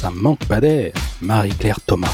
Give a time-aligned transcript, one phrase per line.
[0.00, 2.08] Ça manque pas d'air, Marie-Claire Thomas.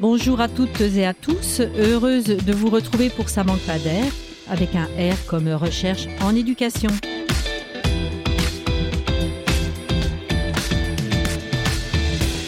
[0.00, 4.04] Bonjour à toutes et à tous, heureuse de vous retrouver pour Ça manque pas d'air,
[4.50, 6.90] avec un R comme recherche en éducation.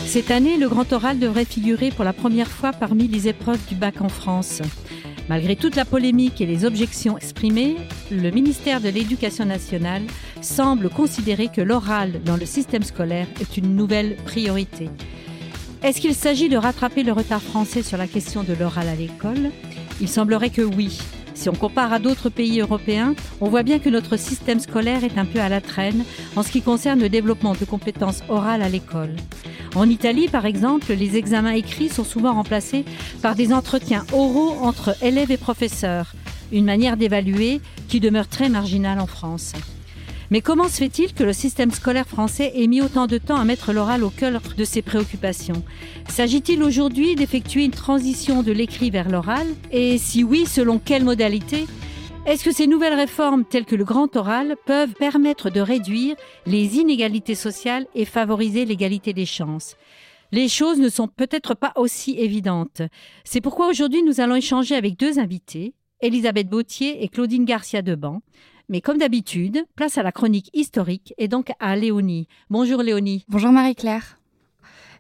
[0.04, 3.76] Cette année, le grand oral devrait figurer pour la première fois parmi les épreuves du
[3.76, 4.62] bac en France.
[5.28, 7.76] Malgré toute la polémique et les objections exprimées,
[8.10, 10.02] le ministère de l'Éducation nationale
[10.40, 14.88] semble considérer que l'oral dans le système scolaire est une nouvelle priorité.
[15.82, 19.50] Est-ce qu'il s'agit de rattraper le retard français sur la question de l'oral à l'école?
[20.00, 20.98] Il semblerait que oui.
[21.38, 25.18] Si on compare à d'autres pays européens, on voit bien que notre système scolaire est
[25.18, 28.68] un peu à la traîne en ce qui concerne le développement de compétences orales à
[28.68, 29.14] l'école.
[29.76, 32.84] En Italie, par exemple, les examens écrits sont souvent remplacés
[33.22, 36.12] par des entretiens oraux entre élèves et professeurs,
[36.50, 39.52] une manière d'évaluer qui demeure très marginale en France.
[40.30, 43.44] Mais comment se fait-il que le système scolaire français ait mis autant de temps à
[43.44, 45.64] mettre l'oral au cœur de ses préoccupations?
[46.08, 49.46] S'agit-il aujourd'hui d'effectuer une transition de l'écrit vers l'oral?
[49.72, 51.66] Et si oui, selon quelle modalité?
[52.26, 56.76] Est-ce que ces nouvelles réformes telles que le grand oral peuvent permettre de réduire les
[56.76, 59.76] inégalités sociales et favoriser l'égalité des chances?
[60.30, 62.82] Les choses ne sont peut-être pas aussi évidentes.
[63.24, 68.20] C'est pourquoi aujourd'hui nous allons échanger avec deux invités, Elisabeth Bautier et Claudine Garcia Deban.
[68.70, 72.28] Mais comme d'habitude, place à la chronique historique et donc à Léonie.
[72.50, 73.24] Bonjour Léonie.
[73.26, 74.18] Bonjour Marie-Claire.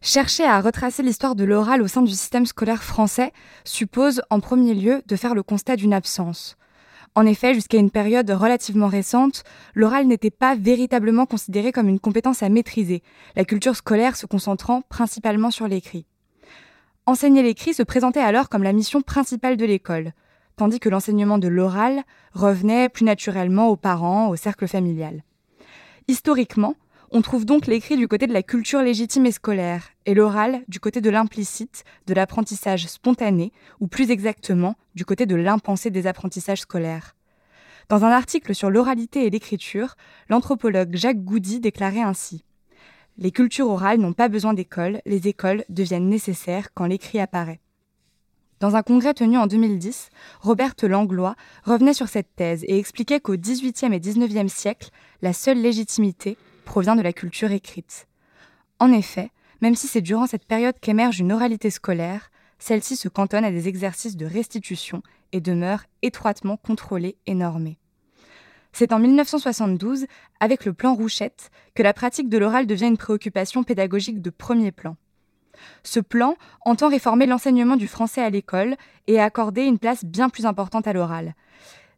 [0.00, 3.30] Chercher à retracer l'histoire de l'oral au sein du système scolaire français
[3.64, 6.56] suppose en premier lieu de faire le constat d'une absence.
[7.14, 12.42] En effet, jusqu'à une période relativement récente, l'oral n'était pas véritablement considéré comme une compétence
[12.42, 13.02] à maîtriser,
[13.36, 16.06] la culture scolaire se concentrant principalement sur l'écrit.
[17.04, 20.14] Enseigner l'écrit se présentait alors comme la mission principale de l'école,
[20.58, 22.02] tandis que l'enseignement de l'oral
[22.34, 25.22] revenait plus naturellement aux parents, au cercle familial.
[26.08, 26.74] Historiquement,
[27.10, 30.80] on trouve donc l'écrit du côté de la culture légitime et scolaire, et l'oral du
[30.80, 36.62] côté de l'implicite, de l'apprentissage spontané, ou plus exactement du côté de l'impensé des apprentissages
[36.62, 37.14] scolaires.
[37.88, 39.94] Dans un article sur l'oralité et l'écriture,
[40.28, 42.44] l'anthropologue Jacques Goudy déclarait ainsi
[43.16, 47.60] Les cultures orales n'ont pas besoin d'école, les écoles deviennent nécessaires quand l'écrit apparaît.
[48.60, 50.10] Dans un congrès tenu en 2010,
[50.40, 54.90] Roberte Langlois revenait sur cette thèse et expliquait qu'au XVIIIe et XIXe siècle,
[55.22, 58.08] la seule légitimité provient de la culture écrite.
[58.80, 59.30] En effet,
[59.60, 63.68] même si c'est durant cette période qu'émerge une oralité scolaire, celle-ci se cantonne à des
[63.68, 67.78] exercices de restitution et demeure étroitement contrôlée et normée.
[68.72, 70.06] C'est en 1972,
[70.40, 74.72] avec le plan Rouchette, que la pratique de l'oral devient une préoccupation pédagogique de premier
[74.72, 74.96] plan.
[75.82, 78.76] Ce plan entend réformer l'enseignement du français à l'école
[79.06, 81.34] et accorder une place bien plus importante à l'oral.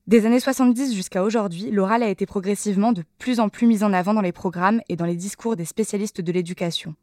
[0.06, 3.92] Des années 70 jusqu'à aujourd'hui, l'oral a été progressivement de plus en plus mis en
[3.92, 6.94] avant dans les programmes et dans les discours des spécialistes de l'éducation.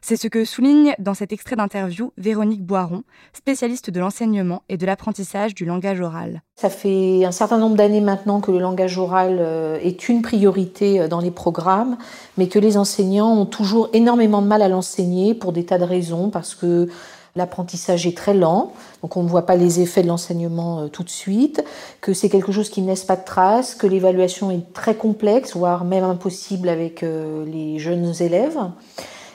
[0.00, 3.02] C'est ce que souligne dans cet extrait d'interview Véronique Boiron,
[3.32, 6.42] spécialiste de l'enseignement et de l'apprentissage du langage oral.
[6.56, 11.00] Ça fait un certain nombre d'années maintenant que le langage oral euh, est une priorité
[11.00, 11.98] euh, dans les programmes,
[12.36, 15.84] mais que les enseignants ont toujours énormément de mal à l'enseigner pour des tas de
[15.84, 16.88] raisons, parce que
[17.36, 21.02] l'apprentissage est très lent, donc on ne voit pas les effets de l'enseignement euh, tout
[21.02, 21.64] de suite,
[22.00, 25.54] que c'est quelque chose qui ne laisse pas de traces, que l'évaluation est très complexe,
[25.56, 28.58] voire même impossible avec les jeunes élèves.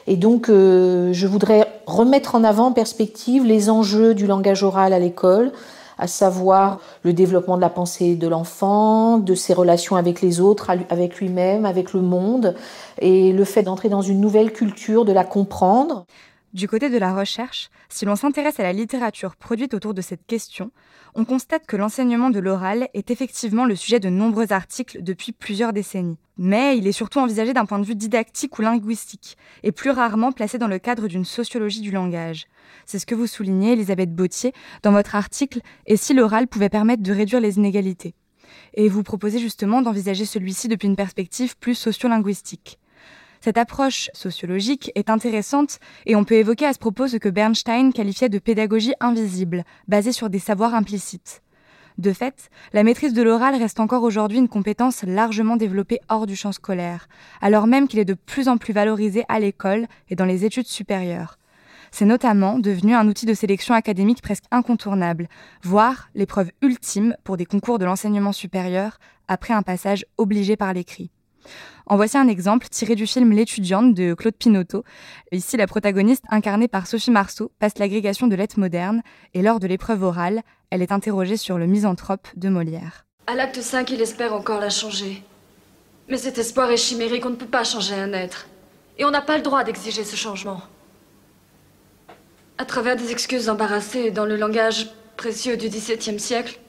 [0.07, 4.93] Et donc, euh, je voudrais remettre en avant en perspective les enjeux du langage oral
[4.93, 5.51] à l'école,
[5.97, 10.69] à savoir le développement de la pensée de l'enfant, de ses relations avec les autres,
[10.89, 12.55] avec lui-même, avec le monde,
[12.99, 16.05] et le fait d'entrer dans une nouvelle culture, de la comprendre.
[16.53, 20.27] Du côté de la recherche, si l'on s'intéresse à la littérature produite autour de cette
[20.27, 20.69] question,
[21.15, 25.73] on constate que l'enseignement de l'oral est effectivement le sujet de nombreux articles depuis plusieurs
[25.73, 26.19] décennies.
[26.37, 30.31] Mais il est surtout envisagé d'un point de vue didactique ou linguistique, et plus rarement
[30.31, 32.45] placé dans le cadre d'une sociologie du langage.
[32.85, 34.53] C'est ce que vous soulignez, Elisabeth Bautier,
[34.83, 38.13] dans votre article Et si l'oral pouvait permettre de réduire les inégalités?
[38.75, 42.77] Et vous proposez justement d'envisager celui-ci depuis une perspective plus sociolinguistique.
[43.43, 47.91] Cette approche sociologique est intéressante et on peut évoquer à ce propos ce que Bernstein
[47.91, 51.41] qualifiait de pédagogie invisible, basée sur des savoirs implicites.
[51.97, 56.37] De fait, la maîtrise de l'oral reste encore aujourd'hui une compétence largement développée hors du
[56.37, 57.09] champ scolaire,
[57.41, 60.67] alors même qu'il est de plus en plus valorisé à l'école et dans les études
[60.67, 61.37] supérieures.
[61.91, 65.27] C'est notamment devenu un outil de sélection académique presque incontournable,
[65.63, 71.11] voire l'épreuve ultime pour des concours de l'enseignement supérieur après un passage obligé par l'écrit.
[71.85, 74.83] En voici un exemple tiré du film L'étudiante de Claude Pinoteau.
[75.31, 79.01] Ici, la protagoniste, incarnée par Sophie Marceau, passe l'agrégation de lettres modernes
[79.33, 83.05] et lors de l'épreuve orale, elle est interrogée sur le misanthrope de Molière.
[83.27, 85.23] À l'acte 5, il espère encore la changer.
[86.09, 88.47] Mais cet espoir est chimérique, on ne peut pas changer un être.
[88.97, 90.61] Et on n'a pas le droit d'exiger ce changement.
[92.57, 96.59] À travers des excuses embarrassées dans le langage précieux du XVIIe siècle,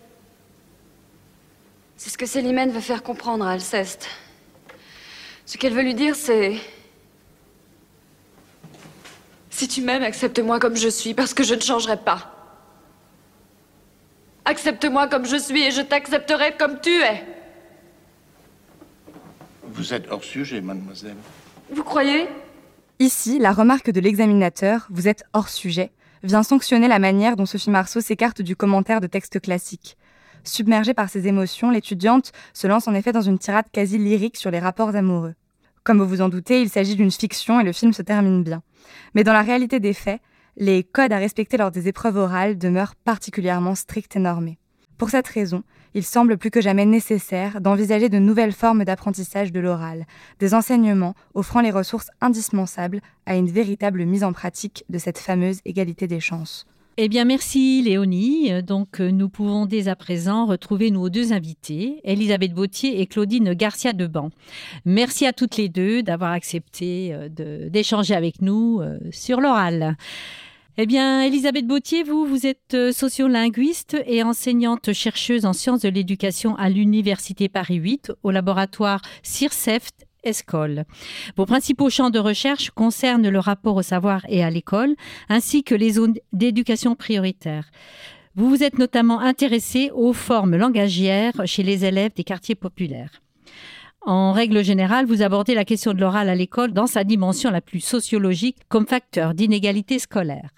[1.96, 4.08] c'est ce que Célimène veut faire comprendre à Alceste.
[5.46, 6.56] Ce qu'elle veut lui dire, c'est...
[9.50, 12.30] Si tu m'aimes, accepte-moi comme je suis, parce que je ne changerai pas.
[14.44, 17.24] Accepte-moi comme je suis et je t'accepterai comme tu es.
[19.62, 21.16] Vous êtes hors sujet, mademoiselle.
[21.70, 22.28] Vous croyez?
[22.98, 25.92] Ici, la remarque de l'examinateur, vous êtes hors sujet,
[26.22, 29.96] vient sanctionner la manière dont Sophie Marceau s'écarte du commentaire de textes classiques.
[30.44, 34.50] Submergée par ses émotions, l'étudiante se lance en effet dans une tirade quasi lyrique sur
[34.50, 35.34] les rapports amoureux.
[35.84, 38.62] Comme vous vous en doutez, il s'agit d'une fiction et le film se termine bien.
[39.14, 40.20] Mais dans la réalité des faits,
[40.56, 44.58] les codes à respecter lors des épreuves orales demeurent particulièrement stricts et normés.
[44.98, 45.64] Pour cette raison,
[45.94, 50.06] il semble plus que jamais nécessaire d'envisager de nouvelles formes d'apprentissage de l'oral,
[50.38, 55.60] des enseignements offrant les ressources indispensables à une véritable mise en pratique de cette fameuse
[55.64, 56.66] égalité des chances.
[56.96, 58.62] Eh bien, merci Léonie.
[58.62, 63.52] Donc, euh, nous pouvons dès à présent retrouver nos deux invités, Elisabeth Bautier et Claudine
[63.52, 64.30] Garcia Deban.
[64.84, 69.96] Merci à toutes les deux d'avoir accepté euh, d'échanger avec nous euh, sur l'oral.
[70.76, 76.54] Eh bien, Elisabeth Bautier, vous, vous êtes sociolinguiste et enseignante chercheuse en sciences de l'éducation
[76.56, 80.03] à l'Université Paris 8 au laboratoire CIRCEFT
[81.36, 84.94] Vos principaux champs de recherche concernent le rapport au savoir et à l'école,
[85.28, 87.70] ainsi que les zones d'éducation prioritaire.
[88.36, 93.22] Vous vous êtes notamment intéressé aux formes langagières chez les élèves des quartiers populaires.
[94.06, 97.60] En règle générale, vous abordez la question de l'oral à l'école dans sa dimension la
[97.60, 100.50] plus sociologique comme facteur d'inégalité scolaire.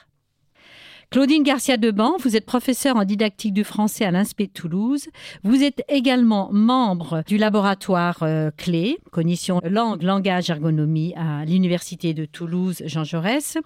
[1.11, 5.07] Claudine Garcia Deban, vous êtes professeure en didactique du français à l'INSPE Toulouse.
[5.45, 12.25] Vous êtes également membre du laboratoire euh, clé, cognition langue, langage, ergonomie à l'Université de
[12.25, 13.57] Toulouse Jean Jaurès.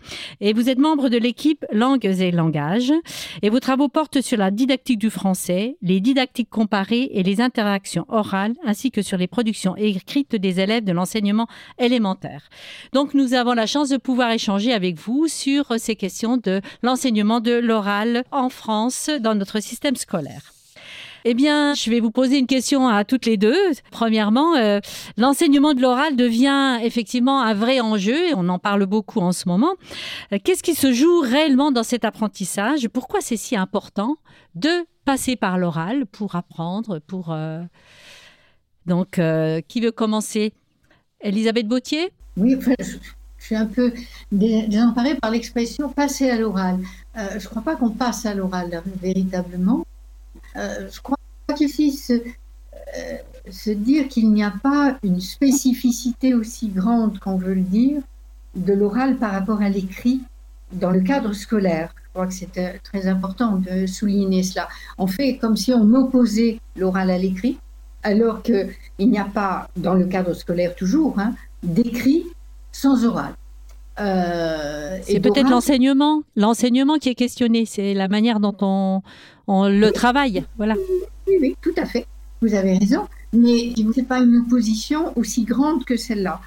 [0.43, 2.93] Et vous êtes membre de l'équipe langues et langages.
[3.41, 8.05] Et vos travaux portent sur la didactique du français, les didactiques comparées et les interactions
[8.09, 11.49] orales, ainsi que sur les productions écrites des élèves de l'enseignement
[11.79, 12.51] élémentaire.
[12.93, 17.40] Donc nous avons la chance de pouvoir échanger avec vous sur ces questions de l'enseignement
[17.41, 20.53] de l'oral en France dans notre système scolaire.
[21.25, 23.59] Eh bien, je vais vous poser une question à toutes les deux.
[23.91, 24.81] Premièrement, euh,
[25.19, 29.47] l'enseignement de l'oral devient effectivement un vrai enjeu et on en parle beaucoup en ce
[29.47, 29.75] moment.
[30.33, 32.89] Euh, qu'est-ce qui se joue réellement dans cet apprentissage?
[32.89, 34.17] Pourquoi c'est si important
[34.55, 34.71] de
[35.05, 37.63] passer par l'oral pour apprendre pour euh,
[38.87, 39.21] Donc,
[39.69, 40.55] qui veut commencer?
[41.21, 42.13] Elisabeth Bautier?
[42.39, 42.57] Oui,
[43.51, 43.93] suis un peu
[44.31, 46.79] désemparée par l'expression passer à l'oral.
[47.17, 49.85] Euh, je ne crois pas qu'on passe à l'oral véritablement.
[50.57, 51.17] Euh, je crois
[51.57, 53.17] qu'il faut se, euh,
[53.51, 58.03] se dire qu'il n'y a pas une spécificité aussi grande qu'on veut le dire
[58.55, 60.21] de l'oral par rapport à l'écrit
[60.73, 61.93] dans le cadre scolaire.
[62.05, 64.69] Je crois que c'est très important de souligner cela.
[64.99, 67.59] On fait comme si on opposait l'oral à l'écrit,
[68.05, 68.69] alors qu'il
[69.01, 72.25] n'y a pas, dans le cadre scolaire toujours, hein, d'écrit
[72.73, 73.35] sans oral.
[74.01, 77.65] Euh, c'est peut-être l'enseignement, l'enseignement qui est questionné.
[77.67, 79.03] C'est la manière dont on,
[79.47, 80.75] on le travaille, voilà.
[81.27, 82.07] Oui, oui, tout à fait.
[82.41, 83.07] Vous avez raison.
[83.33, 86.41] Mais ce n'est pas une opposition aussi grande que celle-là.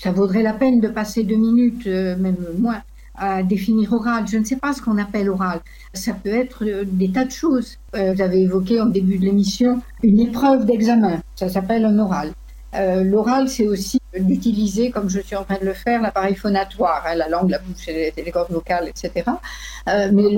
[0.00, 2.82] Ça vaudrait la peine de passer deux minutes, euh, même moins,
[3.16, 4.26] à définir oral.
[4.28, 5.60] Je ne sais pas ce qu'on appelle oral.
[5.92, 7.78] Ça peut être euh, des tas de choses.
[7.92, 11.20] vous avez évoqué en début de l'émission une épreuve d'examen.
[11.34, 12.32] Ça s'appelle un oral.
[12.74, 17.14] L'oral, c'est aussi d'utiliser, comme je suis en train de le faire, l'appareil phonatoire, hein,
[17.14, 19.24] la langue, la bouche et les, cordes vocales, etc.
[19.88, 20.36] Euh, mais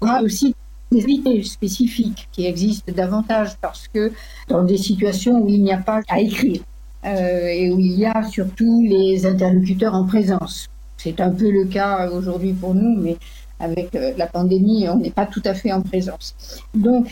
[0.00, 0.54] aura aussi
[0.90, 4.12] des unités spécifiques qui existent davantage parce que
[4.48, 6.60] dans des situations où il n'y a pas à écrire
[7.04, 10.68] euh, et où il y a surtout les interlocuteurs en présence.
[10.98, 13.16] C'est un peu le cas aujourd'hui pour nous, mais
[13.58, 16.34] avec euh, la pandémie, on n'est pas tout à fait en présence.
[16.74, 17.08] Donc,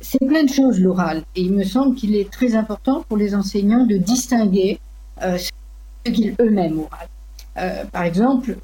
[0.00, 1.22] c'est plein de choses l'oral.
[1.34, 4.78] Et il me semble qu'il est très important pour les enseignants de distinguer
[5.20, 7.08] ce qu'ils eux-mêmes oral.
[7.56, 8.56] Euh, par exemple,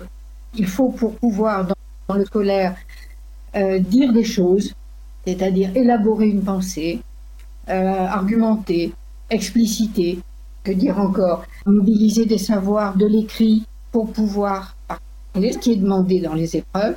[0.55, 1.67] il faut pour pouvoir
[2.09, 2.77] dans, le scolaire
[3.55, 4.75] euh, dire des choses,
[5.27, 7.01] c'est-à-dire élaborer une pensée,
[7.69, 8.93] argumenter,
[9.29, 10.19] expliciter,
[10.65, 16.21] que dire encore, mobiliser des savoirs de l'écrit pour pouvoir parler, ce qui est demandé
[16.21, 16.97] dans les épreuves,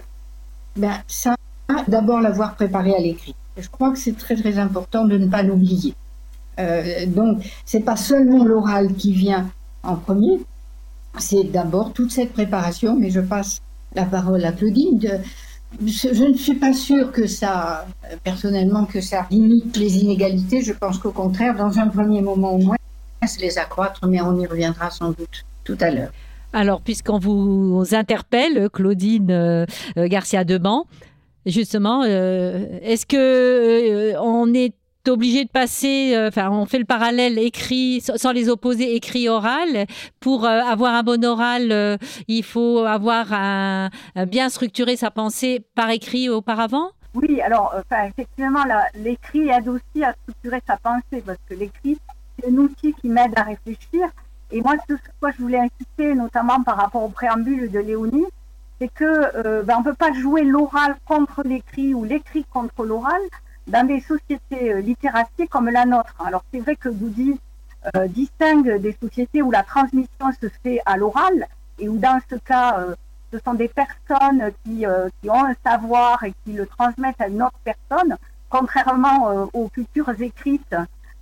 [0.76, 1.36] ben ça,
[1.88, 3.36] d'abord l'avoir préparé à l'écrit.
[3.58, 5.94] Je crois que c'est très très important de ne pas l'oublier.
[6.60, 9.50] Euh, donc, c'est pas seulement l'oral qui vient
[9.84, 10.40] en premier,
[11.18, 13.62] c'est d'abord toute cette préparation, mais je passe
[13.96, 15.00] la parole à Claudine,
[15.82, 17.86] je ne suis pas sûre que ça,
[18.24, 20.62] personnellement, que ça limite les inégalités.
[20.62, 22.76] Je pense qu'au contraire, dans un premier moment au moins,
[23.40, 26.12] les accroître, mais on y reviendra sans doute tout à l'heure.
[26.52, 29.66] Alors, puisqu'on vous interpelle, Claudine euh,
[29.98, 30.86] euh, Garcia Deban,
[31.46, 34.74] justement, euh, est-ce que on est
[35.10, 39.86] obligé de passer, enfin, on fait le parallèle écrit, sans les opposer, écrit oral.
[40.20, 43.90] Pour avoir un bon oral, il faut avoir un,
[44.28, 46.92] bien structuré sa pensée par écrit auparavant?
[47.16, 47.76] Oui, alors,
[48.08, 48.64] effectivement,
[48.96, 51.98] l'écrit aide aussi à structurer sa pensée, parce que l'écrit,
[52.40, 54.08] c'est un outil qui m'aide à réfléchir.
[54.52, 58.26] Et moi, ce sur quoi je voulais insister, notamment par rapport au préambule de Léonie,
[58.80, 62.86] c'est que euh, ben, on ne peut pas jouer l'oral contre l'écrit ou l'écrit contre
[62.86, 63.22] l'oral
[63.68, 66.16] dans des sociétés euh, comme la nôtre.
[66.26, 67.40] Alors c'est vrai que Goody
[67.98, 71.48] euh, distingue des sociétés où la transmission se fait à l'oral
[71.80, 72.96] et où dans ce cas, euh,
[73.32, 77.28] ce sont des personnes qui, euh, qui, ont un savoir et qui le transmettent à
[77.28, 78.16] une autre personne,
[78.50, 80.76] contrairement aux cultures écrites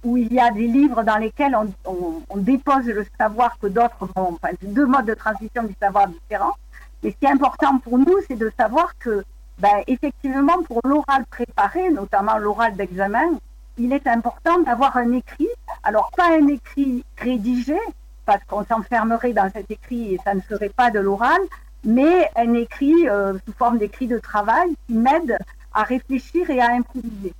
[0.04, 3.68] où il y a des livres dans lesquels on, on, on dépose le savoir que
[3.68, 6.54] d'autres vont, enfin, deux modes de transmission du savoir différents.
[7.02, 9.24] Mais ce qui est important pour nous, c'est de savoir que,
[9.60, 13.40] ben, effectivement, pour l'oral préparé, notamment l'oral d'examen,
[13.78, 15.50] il est important d'avoir un écrit.
[15.84, 17.78] Alors, pas un écrit rédigé,
[18.26, 21.42] parce qu'on s'enfermerait dans cet écrit et ça ne serait pas de l'oral,
[21.84, 25.38] mais un écrit euh, sous forme d'écrit de travail qui m'aide
[25.74, 27.34] à réfléchir et à improviser.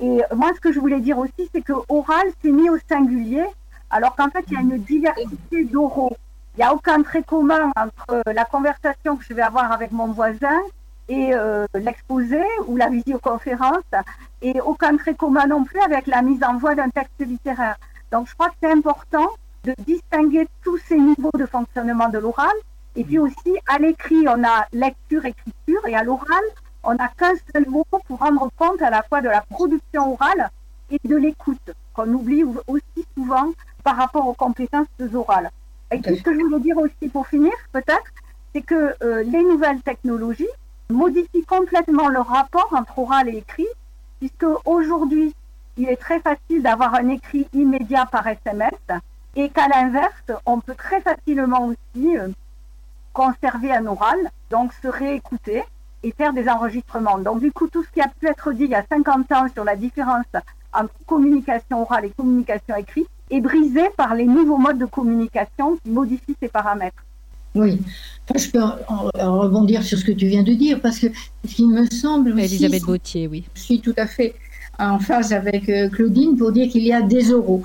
[0.00, 3.44] Et moi, ce que je voulais dire aussi, c'est que oral, c'est mis au singulier,
[3.90, 6.16] alors qu'en fait, il y a une diversité d'oraux.
[6.54, 10.08] Il n'y a aucun trait commun entre la conversation que je vais avoir avec mon
[10.08, 10.60] voisin
[11.08, 13.84] et euh, l'exposé ou la visioconférence,
[14.42, 17.76] et aucun trait commun non plus avec la mise en voix d'un texte littéraire.
[18.12, 19.28] Donc, je crois que c'est important
[19.64, 22.54] de distinguer tous ces niveaux de fonctionnement de l'oral.
[22.96, 26.44] Et puis aussi, à l'écrit, on a lecture, écriture, et à l'oral,
[26.82, 30.50] on n'a qu'un seul mot pour rendre compte à la fois de la production orale
[30.90, 33.50] et de l'écoute, qu'on oublie aussi souvent
[33.84, 35.50] par rapport aux compétences orales.
[35.90, 38.10] Et ce que je voulais dire aussi pour finir, peut-être,
[38.54, 40.48] c'est que euh, les nouvelles technologies
[40.90, 43.66] modifient complètement le rapport entre oral et écrit,
[44.18, 45.34] puisque aujourd'hui,
[45.76, 48.72] il est très facile d'avoir un écrit immédiat par SMS,
[49.36, 52.28] et qu'à l'inverse, on peut très facilement aussi euh,
[53.12, 54.18] conserver un oral,
[54.50, 55.62] donc se réécouter
[56.02, 57.18] et faire des enregistrements.
[57.18, 59.46] Donc du coup, tout ce qui a pu être dit il y a 50 ans
[59.52, 60.26] sur la différence
[60.72, 65.90] entre communication orale et communication écrite est brisé par les nouveaux modes de communication qui
[65.90, 67.02] modifient ces paramètres.
[67.54, 67.78] Oui,
[68.36, 68.60] je peux
[69.14, 71.06] rebondir sur ce que tu viens de dire parce que
[71.46, 72.32] ce qui me semble.
[72.32, 73.44] Aussi, Elisabeth Bautier, oui.
[73.54, 74.34] Je suis tout à fait
[74.78, 77.64] en phase avec euh, Claudine pour dire qu'il y a des oraux.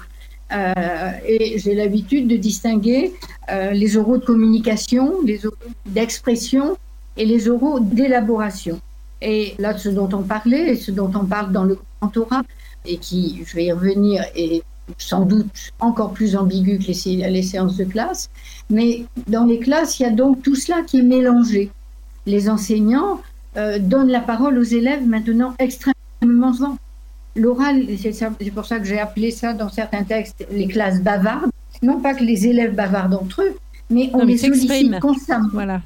[0.52, 3.14] Euh, et j'ai l'habitude de distinguer
[3.50, 6.78] euh, les oraux de communication, les oraux d'expression
[7.18, 8.80] et les oraux d'élaboration.
[9.22, 12.44] Et là, ce dont on parlait, et ce dont on parle dans le grand
[12.86, 14.64] et qui, je vais y revenir, est
[14.98, 18.30] sans doute encore plus ambigu que les, les séances de classe,
[18.70, 21.72] mais dans les classes, il y a donc tout cela qui est mélangé.
[22.26, 23.22] Les enseignants
[23.58, 26.78] euh, donnent la parole aux élèves maintenant extrêmement souvent.
[27.36, 31.52] L'oral, c'est pour ça que j'ai appelé ça dans certains textes les classes bavardes.
[31.82, 33.56] Non pas que les élèves bavardent entre eux,
[33.90, 35.50] mais on les sollicite constamment.
[35.52, 35.82] Voilà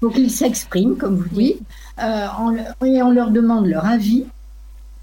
[0.00, 1.60] pour qu'ils s'expriment, comme vous dites,
[2.02, 2.26] euh,
[2.84, 4.24] et on leur demande leur avis.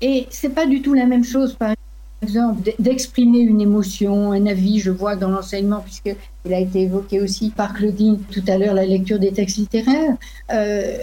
[0.01, 1.73] Et c'est pas du tout la même chose, par
[2.21, 4.79] exemple, d'exprimer une émotion, un avis.
[4.79, 8.85] Je vois dans l'enseignement, puisqu'il a été évoqué aussi par Claudine tout à l'heure, la
[8.85, 10.15] lecture des textes littéraires.
[10.51, 10.97] Euh,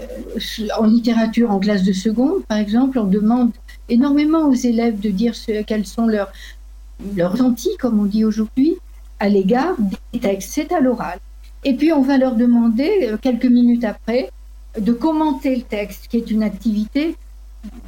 [0.79, 3.53] en littérature, en classe de seconde, par exemple, on demande
[3.89, 6.33] énormément aux élèves de dire ce, quels sont leurs,
[7.17, 7.37] leurs
[7.79, 8.77] comme on dit aujourd'hui,
[9.21, 9.77] à l'égard
[10.13, 10.51] des textes.
[10.53, 11.19] C'est à l'oral.
[11.65, 14.31] Et puis on va leur demander, euh, quelques minutes après,
[14.79, 17.17] de commenter le texte, qui est une activité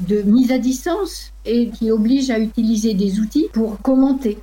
[0.08, 4.38] de mise à distance et qui oblige à utiliser des outils pour commenter,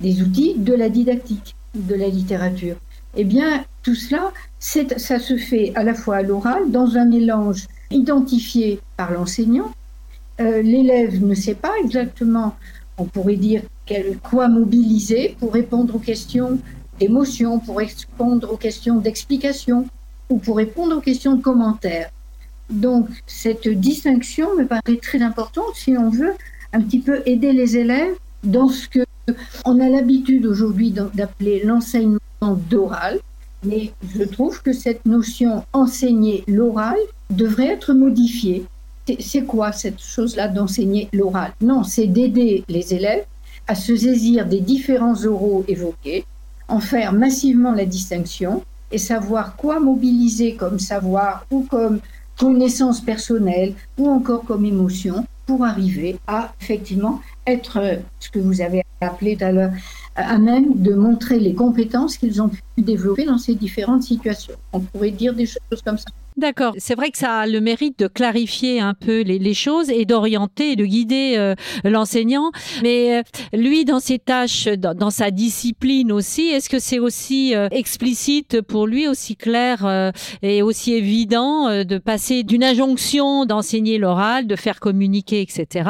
[0.00, 2.76] des outils de la didactique, de la littérature.
[3.16, 7.66] Eh bien, tout cela, ça se fait à la fois à l'oral, dans un mélange
[7.90, 9.70] identifié par l'enseignant.
[10.40, 12.56] Euh, l'élève ne sait pas exactement,
[12.98, 16.58] on pourrait dire, quel, quoi mobiliser pour répondre aux questions
[16.98, 19.86] d'émotion, pour répondre aux questions d'explication
[20.30, 22.10] ou pour répondre aux questions de commentaires.
[22.70, 26.34] Donc, cette distinction me paraît très importante si on veut
[26.72, 29.04] un petit peu aider les élèves dans ce que
[29.64, 32.20] on a l'habitude aujourd'hui d'appeler l'enseignement
[32.68, 33.20] d'oral,
[33.64, 36.96] mais je trouve que cette notion enseigner l'oral
[37.30, 38.66] devrait être modifiée.
[39.20, 41.52] C'est quoi cette chose-là d'enseigner l'oral?
[41.62, 43.24] Non, c'est d'aider les élèves
[43.66, 46.26] à se saisir des différents oraux évoqués,
[46.68, 52.00] en faire massivement la distinction et savoir quoi mobiliser comme savoir ou comme
[52.38, 58.82] connaissance personnelle ou encore comme émotion pour arriver à effectivement être ce que vous avez
[59.00, 59.72] appelé tout à l'heure
[60.16, 64.54] à même de montrer les compétences qu'ils ont pu développer dans ces différentes situations.
[64.72, 66.06] On pourrait dire des choses comme ça.
[66.36, 66.74] D'accord.
[66.78, 70.74] C'est vrai que ça a le mérite de clarifier un peu les, choses et d'orienter
[70.74, 72.50] de guider euh, l'enseignant.
[72.82, 73.22] Mais euh,
[73.52, 78.88] lui, dans ses tâches, dans, sa discipline aussi, est-ce que c'est aussi euh, explicite pour
[78.88, 80.12] lui, aussi clair
[80.42, 85.88] et aussi évident de passer d'une injonction d'enseigner l'oral, de faire communiquer, etc.,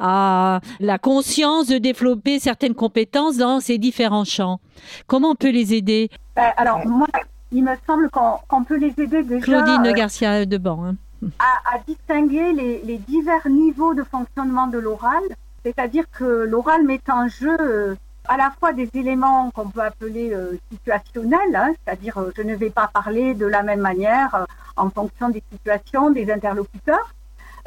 [0.00, 4.60] à la conscience de développer certaines compétences dans ces différents champs?
[5.06, 6.10] Comment on peut les aider?
[6.56, 7.06] Alors, moi,
[7.52, 9.44] il me semble qu'on peut les aider déjà.
[9.44, 10.84] Claudine euh, Garcia de Ban.
[10.84, 10.96] Hein.
[11.38, 15.22] À, distinguer les, divers niveaux de fonctionnement de l'oral,
[15.64, 17.94] c'est-à-dire que l'oral met en jeu euh,
[18.28, 22.70] à la fois des éléments qu'on peut appeler euh, situationnels, hein, c'est-à-dire je ne vais
[22.70, 27.14] pas parler de la même manière en fonction des situations, des interlocuteurs,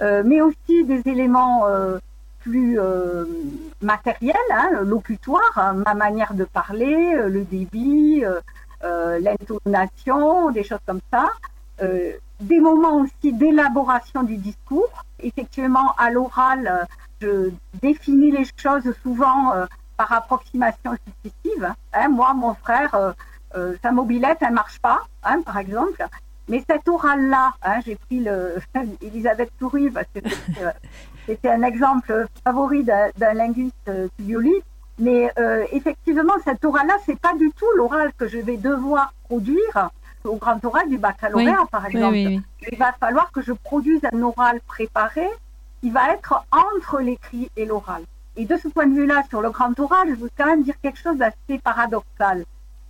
[0.01, 1.65] mais aussi des éléments
[2.39, 2.79] plus
[3.81, 8.23] matériels, hein, locutoires, hein, ma manière de parler, le débit,
[8.81, 11.29] l'intonation, des choses comme ça.
[11.81, 15.03] Euh, des moments aussi d'élaboration du discours.
[15.19, 16.87] Effectivement, à l'oral,
[17.21, 19.65] je définis les choses souvent euh,
[19.97, 21.73] par approximation successive.
[21.93, 23.13] Hein, moi, mon frère,
[23.81, 26.05] sa mobilette, elle marche pas, hein, par exemple.
[26.47, 28.55] Mais cet oral-là, hein, j'ai pris le
[29.01, 30.21] Elisabeth Toury parce que
[31.25, 34.63] c'était un exemple favori d'un linguiste violiste.
[34.99, 39.89] Mais euh, effectivement, cet oral-là, c'est pas du tout l'oral que je vais devoir produire
[40.25, 42.15] au grand oral du baccalauréat, par exemple.
[42.15, 45.27] Il va falloir que je produise un oral préparé
[45.81, 48.03] qui va être entre l'écrit et l'oral.
[48.35, 50.75] Et de ce point de vue-là, sur le grand oral, je veux quand même dire
[50.81, 52.45] quelque chose d'assez paradoxal.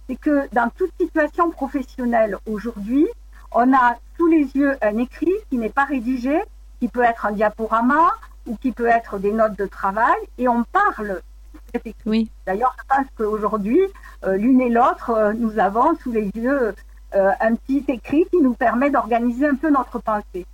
[0.07, 3.07] C'est que dans toute situation professionnelle aujourd'hui,
[3.51, 6.39] on a sous les yeux un écrit qui n'est pas rédigé,
[6.79, 8.13] qui peut être un diaporama
[8.47, 11.21] ou qui peut être des notes de travail, et on parle
[12.05, 12.29] oui.
[12.45, 13.79] D'ailleurs, je pense qu'aujourd'hui,
[14.23, 16.73] euh, l'une et l'autre, euh, nous avons sous les yeux
[17.15, 20.45] euh, un petit écrit qui nous permet d'organiser un peu notre pensée.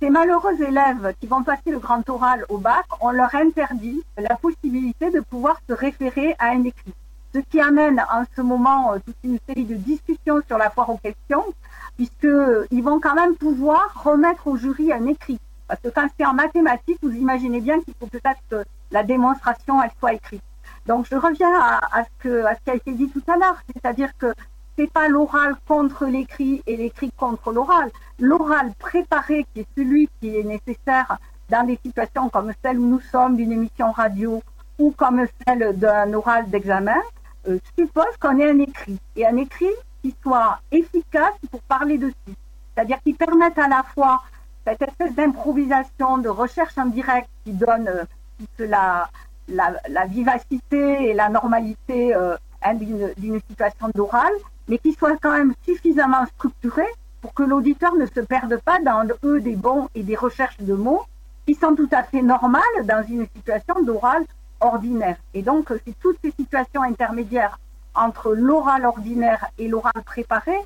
[0.00, 4.36] Ces malheureux élèves qui vont passer le grand oral au bac, on leur interdit la
[4.36, 6.94] possibilité de pouvoir se référer à un écrit.
[7.34, 10.98] Ce qui amène en ce moment toute une série de discussions sur la foire aux
[10.98, 11.44] questions,
[11.96, 15.40] puisqu'ils vont quand même pouvoir remettre au jury un écrit.
[15.66, 19.82] Parce que quand c'est en mathématiques, vous imaginez bien qu'il faut peut-être que la démonstration
[19.82, 20.42] elle soit écrite.
[20.88, 24.32] Donc je reviens à, ce ce qui a été dit tout à l'heure, c'est-à-dire que
[24.76, 27.90] c'est pas l'oral contre l'écrit et l'écrit contre l'oral.
[28.18, 31.18] L'oral préparé, qui est celui qui est nécessaire
[31.50, 34.42] dans des situations comme celle où nous sommes d'une émission radio
[34.78, 37.02] ou comme celle d'un oral d'examen,
[37.48, 38.98] euh, suppose qu'on ait un écrit.
[39.14, 42.34] Et un écrit qui soit efficace pour parler dessus.
[42.74, 44.22] C'est-à-dire qui permette à la fois
[44.66, 48.04] cette espèce d'improvisation, de recherche en direct qui donne euh,
[48.58, 49.10] la,
[49.48, 54.32] la, vivacité et la normalité euh, hein, d'une situation d'oral,
[54.68, 56.84] mais qui soit quand même suffisamment structuré
[57.20, 60.74] pour que l'auditeur ne se perde pas dans eux des bons et des recherches de
[60.74, 61.02] mots
[61.46, 64.24] qui sont tout à fait normales dans une situation d'oral
[64.60, 65.16] ordinaire.
[65.34, 67.58] Et donc, c'est toutes ces situations intermédiaires
[67.94, 70.56] entre l'oral ordinaire et l'oral préparé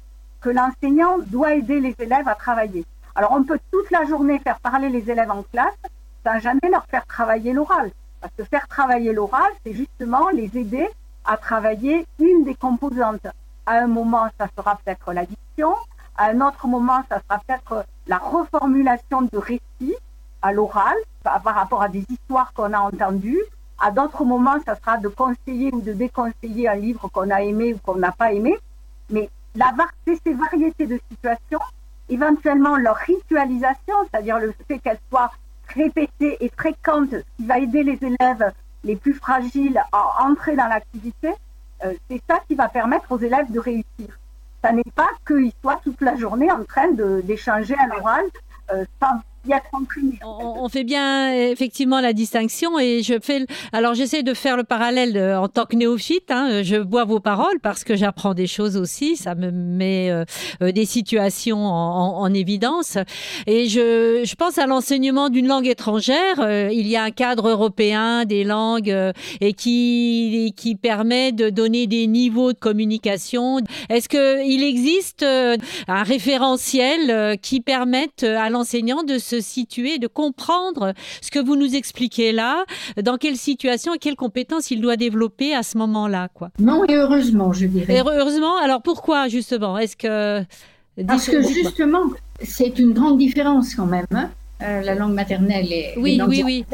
[0.41, 2.85] que l'enseignant doit aider les élèves à travailler.
[3.15, 5.79] Alors, on peut toute la journée faire parler les élèves en classe
[6.25, 7.91] sans jamais leur faire travailler l'oral.
[8.23, 10.89] Parce que faire travailler l'oral, c'est justement les aider
[11.25, 13.27] à travailler une des composantes.
[13.67, 15.75] À un moment, ça sera peut-être l'addiction.
[16.17, 19.97] À un autre moment, ça sera peut-être la reformulation de récits
[20.41, 23.43] à l'oral par rapport à des histoires qu'on a entendues.
[23.81, 27.75] À d'autres moments, ça sera de conseiller ou de déconseiller un livre qu'on a aimé
[27.75, 28.57] ou qu'on n'a pas aimé.
[29.11, 29.75] Mais la,
[30.07, 31.61] ces variétés de situations,
[32.09, 35.33] éventuellement leur ritualisation, c'est-à-dire le fait qu'elles soient
[35.75, 38.53] répétée et fréquente qui va aider les élèves
[38.85, 41.33] les plus fragiles à entrer dans l'activité,
[41.85, 44.19] euh, c'est ça qui va permettre aux élèves de réussir.
[44.63, 48.25] Ça n'est pas qu'ils soient toute la journée en train d'échanger à l'oral
[48.73, 49.21] euh, sans
[50.25, 53.45] on, fait bien effectivement la distinction et je fais.
[53.73, 56.31] Alors j'essaie de faire le parallèle euh, en tant que néophyte.
[56.31, 59.17] Hein, je bois vos paroles parce que j'apprends des choses aussi.
[59.17, 60.25] Ça me met euh,
[60.63, 62.97] euh, des situations en, évidence.
[63.47, 66.71] Et je, je pense à l'enseignement d'une langue étrangère.
[66.71, 68.95] il y a un cadre européen des langues
[69.41, 73.59] et qui qui permet de donner des niveaux de communication.
[73.91, 80.07] Est-ce que il existe un référentiel qui permette à l'enseignant de se se situer, de
[80.07, 82.65] comprendre ce que vous nous expliquez là,
[83.03, 86.51] dans quelle situation et quelles compétences il doit développer à ce moment-là, quoi.
[86.59, 87.95] Non, et heureusement, je dirais.
[87.95, 89.79] Et heureusement, alors pourquoi justement?
[89.79, 90.45] Est-ce que
[91.07, 92.05] Parce que justement,
[92.43, 94.07] c'est une grande différence quand même.
[94.11, 94.31] Hein.
[94.63, 96.65] Euh, la langue maternelle et oui, oui, oui.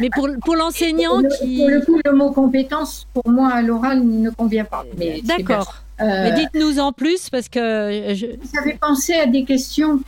[0.00, 1.58] Mais pour, pour l'enseignant qui.
[1.58, 4.84] Pour le coup, le mot compétence, pour moi, à l'oral, ne convient pas.
[5.24, 5.82] D'accord.
[6.00, 8.14] Mais dites-nous en plus, parce que.
[8.14, 8.26] Je...
[8.52, 10.00] J'avais pensé à des questions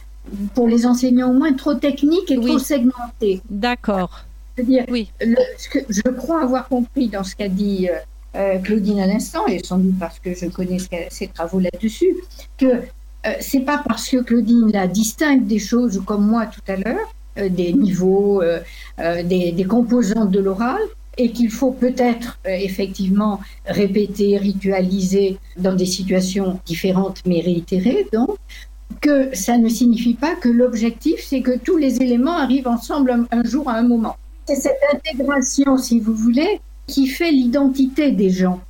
[0.54, 3.40] pour les enseignants au moins trop techniques et trop segmentées.
[3.48, 4.24] D'accord.
[4.56, 5.10] C'est-à-dire, oui.
[5.58, 7.96] ce que je crois avoir compris dans ce qu'a dit euh,
[8.36, 10.78] euh, Claudine à l'instant, et sans doute parce que je connais
[11.10, 12.16] ses travaux là-dessus,
[12.56, 16.76] que euh, c'est pas parce que Claudine la distingue des choses comme moi tout à
[16.76, 17.12] l'heure,
[17.50, 18.42] des niveaux,
[18.98, 20.80] des, des, composantes de l'oral,
[21.18, 28.38] et qu'il faut peut-être effectivement répéter, ritualiser dans des situations différentes mais réitérées, donc,
[29.00, 33.44] que ça ne signifie pas que l'objectif, c'est que tous les éléments arrivent ensemble un,
[33.44, 34.16] jour à un moment.
[34.46, 38.60] C'est cette intégration, si vous voulez, qui fait l'identité des gens.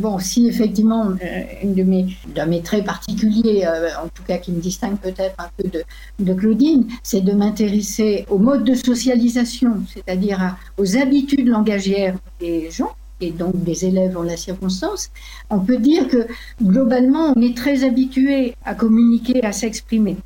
[0.00, 4.60] Bon, si effectivement, euh, une de mes, traits particuliers, euh, en tout cas qui me
[4.60, 5.82] distingue peut-être un peu de,
[6.20, 12.92] de Claudine, c'est de m'intéresser au mode de socialisation, c'est-à-dire aux habitudes langagières des gens,
[13.20, 15.10] et donc des élèves en la circonstance,
[15.50, 16.26] on peut dire que
[16.62, 20.16] globalement, on est très habitué à communiquer, à s'exprimer.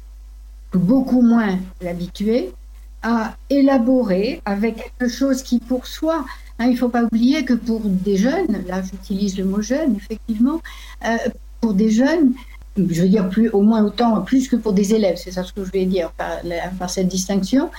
[0.72, 2.52] Beaucoup moins l'habitué
[3.02, 6.24] à élaborer avec quelque chose qui pour soi,
[6.58, 9.96] hein, il ne faut pas oublier que pour des jeunes, là j'utilise le mot jeune,
[9.96, 10.60] effectivement,
[11.04, 11.16] euh,
[11.60, 12.32] pour des jeunes,
[12.76, 15.52] je veux dire plus, au moins autant, plus que pour des élèves, c'est ça ce
[15.52, 16.38] que je vais dire par,
[16.78, 17.70] par cette distinction,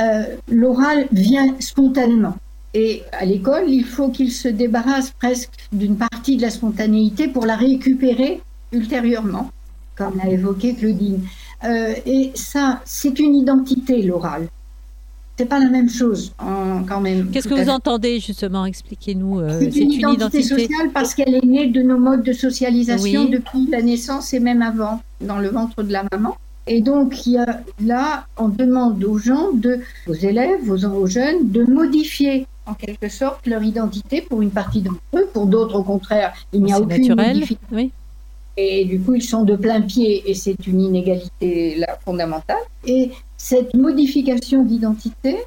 [0.00, 2.34] euh, l'oral vient spontanément.
[2.74, 7.46] Et à l'école, il faut qu'il se débarrasse presque d'une partie de la spontanéité pour
[7.46, 8.40] la récupérer
[8.72, 9.52] ultérieurement,
[9.96, 11.20] comme l'a évoqué Claudine.
[11.62, 14.48] Euh, et ça, c'est une identité, l'oral.
[15.38, 17.30] C'est pas la même chose, quand même.
[17.30, 18.66] Qu'est-ce que vous entendez justement?
[18.66, 19.40] Expliquez-nous.
[19.40, 23.66] Euh, c'est une, identité sociale parce qu'elle est née de nos modes de socialisation depuis
[23.68, 26.36] la naissance et même avant, dans le ventre de la maman.
[26.68, 31.06] Et donc, il y a, là, on demande aux gens, de, aux élèves, aux, aux
[31.06, 35.28] jeunes, de modifier en quelque sorte leur identité pour une partie d'entre eux.
[35.32, 37.58] Pour d'autres, au contraire, il n'y a aucune modification.
[37.72, 37.92] Oui.
[38.56, 42.56] Et du coup, ils sont de plein pied et c'est une inégalité là, fondamentale.
[42.86, 45.38] Et cette modification d'identité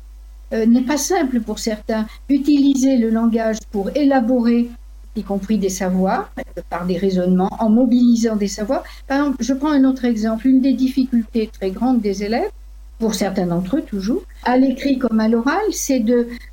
[0.54, 2.06] euh, n'est pas simple pour certains.
[2.28, 4.70] Utiliser le langage pour élaborer,
[5.16, 6.32] y compris des savoirs,
[6.70, 8.84] par des raisonnements, en mobilisant des savoirs.
[9.08, 10.46] Par exemple, je prends un autre exemple.
[10.48, 12.52] Une des difficultés très grandes des élèves,
[13.00, 16.04] pour certains d'entre eux toujours, à l'écrit comme à l'oral, c'est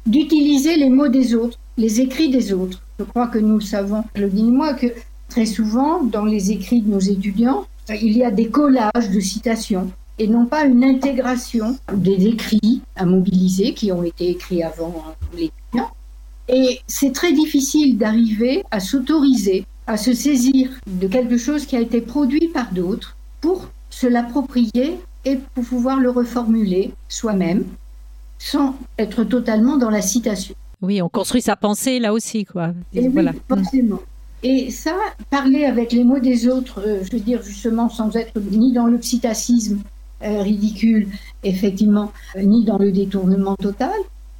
[0.06, 2.82] d'utiliser les mots des autres, les écrits des autres.
[2.98, 4.86] Je crois que nous savons, Claudine et moi, que
[5.28, 9.90] très souvent, dans les écrits de nos étudiants, il y a des collages de citations
[10.18, 14.94] et non pas une intégration des écrits à mobiliser qui ont été écrits avant
[15.32, 15.90] l'étudiant.
[16.48, 21.80] Et c'est très difficile d'arriver à s'autoriser, à se saisir de quelque chose qui a
[21.80, 27.64] été produit par d'autres pour se l'approprier et pour pouvoir le reformuler soi-même
[28.38, 30.54] sans être totalement dans la citation.
[30.82, 32.72] Oui, on construit sa pensée là aussi, quoi.
[32.92, 33.32] Et voilà.
[33.48, 34.00] forcément.
[34.42, 34.94] Et ça,
[35.30, 38.86] parler avec les mots des autres, euh, je veux dire justement sans être ni dans
[38.86, 39.00] le
[40.22, 41.08] euh, ridicule,
[41.42, 43.94] effectivement, euh, ni dans le détournement total,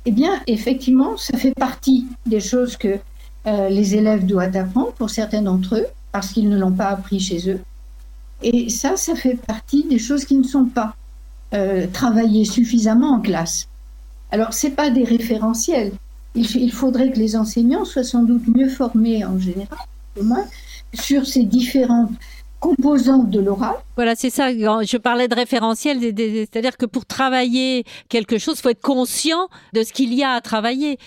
[0.04, 2.98] eh bien, effectivement, ça fait partie des choses que
[3.46, 7.50] les élèves doivent apprendre pour certains d'entre eux, parce qu'ils ne l'ont pas appris chez
[7.50, 7.60] eux.
[8.42, 10.94] Et ça, ça fait partie des choses qui ne sont pas
[11.54, 13.68] euh, travaillées suffisamment en classe.
[14.30, 15.92] Alors, ce pas des référentiels.
[16.34, 19.78] Il, faudrait que les enseignants soient sans doute mieux formés en général,
[20.18, 20.44] au moins,
[20.92, 22.10] sur ces différentes
[22.58, 23.76] composantes de l'oral.
[23.94, 24.50] Voilà, c'est ça.
[24.50, 29.84] Je parlais de référentiel, c'est-à-dire que pour travailler quelque chose, il faut être conscient de
[29.84, 30.98] ce qu'il y a à travailler.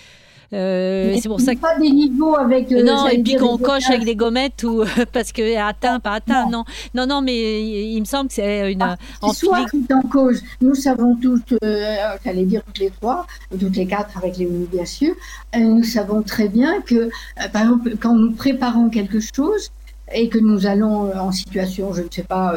[0.54, 3.90] Euh, c'est pour ça que pas des niveaux avec euh, non et puis qu'on coche
[3.90, 4.82] avec des gommettes ou
[5.12, 6.64] parce que atteint pas atteint non.
[6.94, 7.06] non.
[7.06, 10.42] Non mais il, me semble que c'est une ah, en soit en cause.
[10.62, 13.26] Nous savons toutes euh, j'allais dire toutes les trois
[13.60, 15.14] toutes les quatre avec les bien sûr
[15.54, 17.10] euh, nous savons très bien que
[17.52, 19.70] par exemple quand nous préparons quelque chose
[20.14, 22.54] et que nous allons en situation je ne sais pas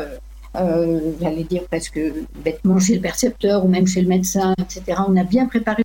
[0.58, 2.00] euh, j'allais dire presque
[2.44, 5.00] bêtement chez le percepteur ou même chez le médecin, etc.
[5.08, 5.84] On a bien préparé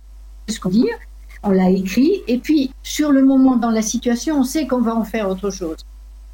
[0.49, 0.89] ce qu'on dit
[1.47, 4.95] on l'a écrit, et puis sur le moment dans la situation, on sait qu'on va
[4.95, 5.77] en faire autre chose.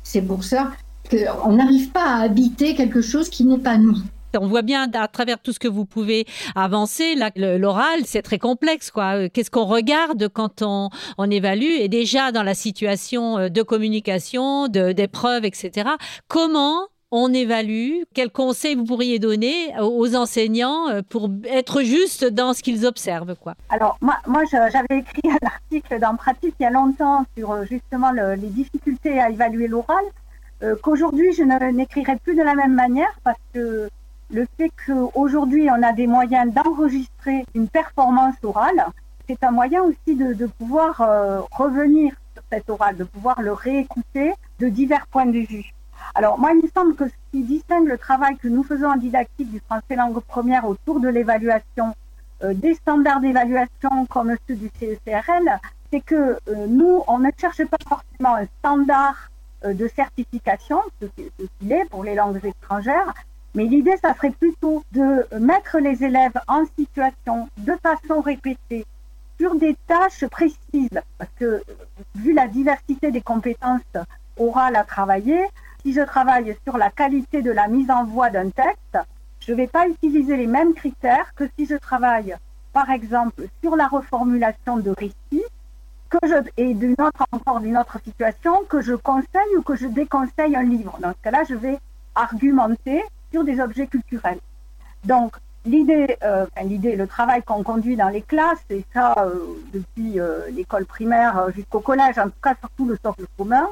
[0.04, 0.72] C'est pour ça
[1.10, 3.98] qu'on n'arrive pas à habiter quelque chose qui n'est pas nous.
[4.40, 8.90] On voit bien à travers tout ce que vous pouvez avancer, l'oral, c'est très complexe.
[8.90, 9.30] quoi.
[9.30, 10.90] Qu'est-ce qu'on regarde quand on,
[11.30, 11.76] évalue?
[11.80, 15.90] Et déjà dans la situation de communication, d'épreuve, etc.
[16.28, 22.54] Comment on évalue Quels conseils vous pourriez donner aux enseignants euh, pour être juste dans
[22.54, 26.72] ce qu'ils observent quoi Alors, moi, j'avais écrit un article dans Pratique il y a
[26.72, 30.04] longtemps sur euh, justement les difficultés à évaluer l'oral.
[30.64, 33.90] euh, qu'aujourd'hui je n'écrirai plus de la même manière parce que
[34.32, 38.88] le fait qu'aujourd'hui on a des moyens d'enregistrer une performance orale,
[39.30, 40.98] c'est un moyen aussi de, pouvoir
[41.52, 45.74] revenir sur cette orale, de pouvoir le réécouter de divers points de vue.
[46.16, 48.98] Alors moi, il me semble que ce qui distingue le travail que nous faisons en
[48.98, 51.94] didactique du français langue première autour de l'évaluation
[52.44, 55.60] euh, des standards d'évaluation comme ceux du CECRL,
[55.92, 59.30] c'est que euh, nous, on ne cherche pas forcément un standard
[59.64, 63.14] euh, de certification, ce qu'il est pour les langues étrangères,
[63.56, 68.86] mais l'idée, ça serait plutôt de mettre les élèves en situation de façon répétée
[69.40, 71.64] sur des tâches précises, parce que
[72.16, 73.82] vu la diversité des compétences
[74.38, 75.44] orales à travailler,
[75.84, 78.98] si je travaille sur la qualité de la mise en voix d'un texte,
[79.40, 82.36] je ne vais pas utiliser les mêmes critères que si je travaille,
[82.72, 85.46] par exemple, sur la reformulation de récits,
[86.10, 89.88] que je, et d'une autre encore d'une autre situation, que je conseille ou que je
[89.88, 90.98] déconseille un livre.
[91.02, 91.80] Dans ce cas-là, je vais
[92.16, 94.40] argumenter sur des objets culturels.
[95.04, 99.34] Donc, l'idée, euh, l'idée, le travail qu'on conduit dans les classes, et ça euh,
[99.74, 103.68] depuis euh, l'école primaire jusqu'au collège, en tout cas surtout le socle commun,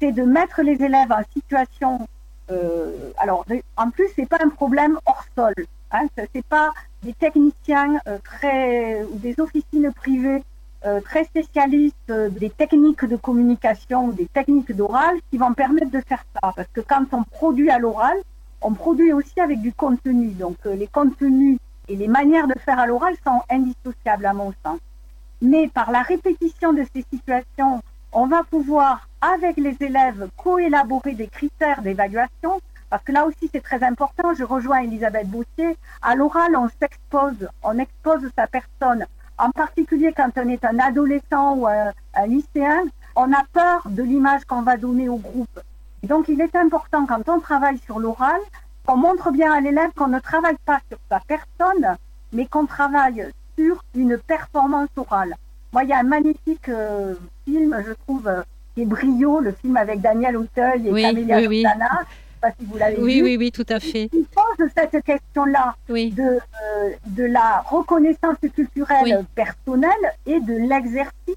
[0.00, 2.08] c'est de mettre les élèves en situation.
[2.50, 3.44] Euh, alors,
[3.76, 5.54] en plus, c'est pas un problème hors sol.
[5.92, 10.42] Hein, c'est pas des techniciens euh, très ou des officines privées
[11.04, 16.24] très spécialistes des techniques de communication ou des techniques d'oral qui vont permettre de faire
[16.34, 16.52] ça.
[16.54, 18.16] Parce que quand on produit à l'oral,
[18.62, 20.28] on produit aussi avec du contenu.
[20.28, 24.78] Donc les contenus et les manières de faire à l'oral sont indissociables à mon sens.
[25.42, 27.82] Mais par la répétition de ces situations
[28.18, 33.60] on va pouvoir, avec les élèves, coélaborer des critères d'évaluation, parce que là aussi c'est
[33.60, 39.04] très important, je rejoins Elisabeth Boutier, à l'oral on s'expose, on expose sa personne,
[39.36, 41.92] en particulier quand on est un adolescent ou un,
[42.26, 42.84] lycéen,
[43.16, 45.60] on a peur de l'image qu'on va donner au groupe.
[46.02, 48.40] donc il est important quand on travaille sur l'oral,
[48.86, 51.98] qu'on montre bien à l'élève qu'on ne travaille pas sur sa personne,
[52.32, 55.34] mais qu'on travaille sur une performance orale.
[55.72, 58.42] Moi, il y a un magnifique euh, film, je trouve, euh,
[58.74, 61.64] qui est Brio, le film avec Daniel Auteuil et oui, Camélia oui, oui.
[61.64, 63.22] Je ne sais pas si vous l'avez oui, vu.
[63.22, 64.08] Oui, oui, tout à fait.
[64.12, 66.12] Il pose cette question-là oui.
[66.12, 69.90] de, euh, de la reconnaissance culturelle personnelle
[70.26, 71.36] et de l'exercice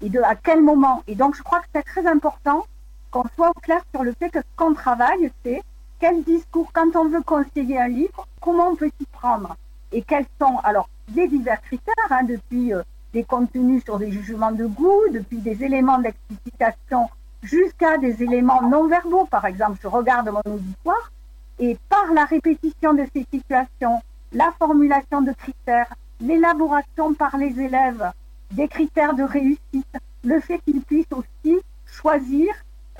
[0.00, 1.02] et de à quel moment.
[1.08, 2.66] Et donc, je crois que c'est très important
[3.10, 5.62] qu'on soit au clair sur le fait que ce qu'on travaille, c'est
[5.98, 9.56] quel discours, quand on veut conseiller un livre, comment on peut s'y prendre
[9.92, 14.52] et quels sont alors les divers critères, hein, depuis euh, des contenus sur des jugements
[14.52, 17.08] de goût, depuis des éléments d'explicitation
[17.42, 19.26] jusqu'à des éléments non verbaux.
[19.26, 21.12] Par exemple, je regarde mon auditoire
[21.58, 24.00] et par la répétition de ces situations,
[24.32, 28.10] la formulation de critères, l'élaboration par les élèves
[28.52, 32.48] des critères de réussite, le fait qu'ils puissent aussi choisir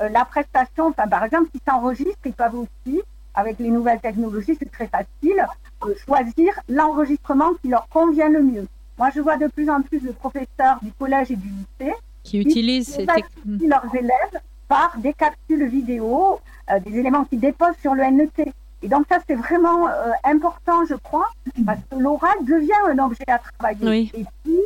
[0.01, 3.03] euh, la prestation, enfin par exemple, s'ils s'enregistrent, ils peuvent aussi,
[3.35, 5.47] avec les nouvelles technologies, c'est très facile,
[5.85, 8.67] euh, choisir l'enregistrement qui leur convient le mieux.
[8.99, 12.39] Moi, je vois de plus en plus de professeurs du collège et du lycée Qui
[12.41, 13.69] utilisent ces techniques.
[13.69, 18.53] leurs élèves par des capsules vidéo, euh, des éléments qu'ils déposent sur le NET.
[18.83, 21.29] Et donc ça, c'est vraiment euh, important, je crois,
[21.65, 23.89] parce que l'oral devient un objet à travailler.
[23.89, 24.11] Oui.
[24.15, 24.59] Et puis,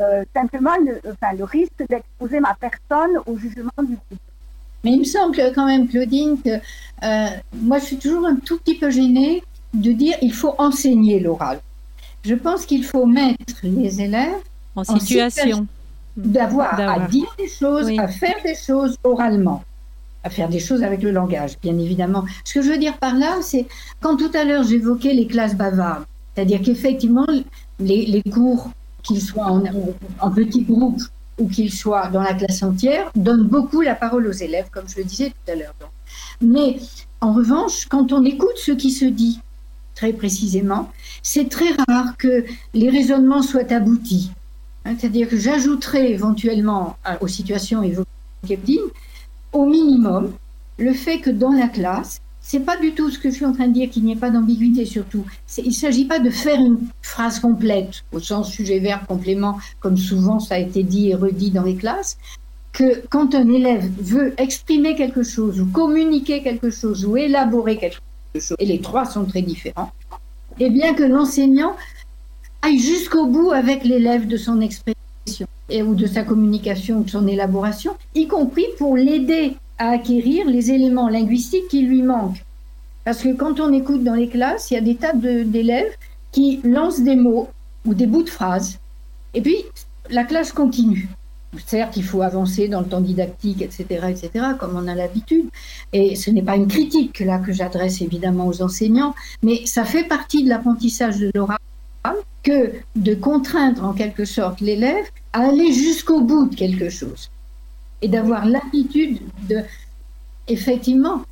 [0.00, 4.20] euh, simplement, le, enfin, le risque d'exposer ma personne au jugement du groupe.
[4.84, 8.58] Mais il me semble quand même, Claudine, que euh, moi, je suis toujours un tout
[8.58, 9.42] petit peu gênée
[9.74, 11.60] de dire il faut enseigner l'oral.
[12.28, 14.42] Je pense qu'il faut mettre les élèves
[14.76, 15.66] En En situation.
[16.16, 17.98] d'avoir à dire des choses, Oui.
[17.98, 19.64] à faire des choses oralement,
[20.24, 22.24] à faire des choses avec le langage, bien évidemment.
[22.44, 23.64] Ce que je veux dire par là, c'est
[24.02, 27.26] quand tout à l'heure j'évoquais les classes bavardes, c'est-à-dire qu'effectivement,
[27.88, 28.68] les, les cours,
[29.02, 29.62] qu'ils soient en,
[30.20, 31.00] en petits groupes
[31.38, 34.98] ou qu'ils soient dans la classe entière, donnent beaucoup la parole aux élèves, comme je
[34.98, 35.74] le disais tout à l'heure.
[36.42, 36.76] Mais
[37.22, 39.40] en revanche, quand on écoute ce qui se dit
[39.98, 40.92] très précisément,
[41.24, 44.30] c'est très rare que les raisonnements soient aboutis.
[44.84, 48.80] Hein, C'est-à-dire que j'ajouterai éventuellement aux situations évoquées
[49.52, 50.32] au minimum,
[50.78, 53.52] le fait que dans la classe, c'est pas du tout ce que je suis en
[53.52, 55.24] train de dire, qu'il n'y ait pas d'ambiguïté surtout.
[55.58, 60.38] Il ne s'agit pas de faire une phrase complète, au sens sujet-verbe complément, comme souvent
[60.38, 62.16] ça a été dit et redit dans les classes,
[62.72, 67.94] que quand un élève veut exprimer quelque chose ou communiquer quelque chose ou élaborer quelque
[67.94, 68.07] chose,
[68.58, 69.90] et les trois sont très différents,
[70.60, 71.74] eh bien que l'enseignant
[72.62, 77.10] aille jusqu'au bout avec l'élève de son expression et, ou de sa communication ou de
[77.10, 82.44] son élaboration, y compris pour l'aider à acquérir les éléments linguistiques qui lui manquent.
[83.04, 85.94] Parce que quand on écoute dans les classes, il y a des tas d'élèves
[86.32, 87.48] qui lancent des mots
[87.86, 88.78] ou des bouts de phrases,
[89.34, 89.64] et puis
[90.10, 91.08] la classe continue.
[91.66, 95.46] Certes, il faut avancer dans le temps didactique, etc., etc., comme on a l'habitude.
[95.92, 100.04] Et ce n'est pas une critique là que j'adresse évidemment aux enseignants, mais ça fait
[100.04, 101.58] partie de l'apprentissage de l'oral
[102.42, 107.30] que de contraindre en quelque sorte l'élève à aller jusqu'au bout de quelque chose
[108.02, 109.62] et d'avoir l'habitude de,
[110.46, 111.22] effectivement,